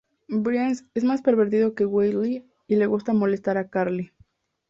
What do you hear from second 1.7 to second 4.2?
que Wheelie, y le gusta molestar a Carly.